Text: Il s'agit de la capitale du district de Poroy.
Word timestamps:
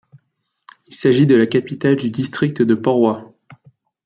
Il 0.87 0.95
s'agit 0.95 1.27
de 1.27 1.35
la 1.35 1.45
capitale 1.45 1.95
du 1.95 2.09
district 2.09 2.63
de 2.63 2.73
Poroy. 2.73 3.31